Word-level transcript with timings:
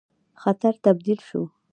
خطر 0.41 0.73
تبدیل 0.83 1.19
شو. 1.27 1.41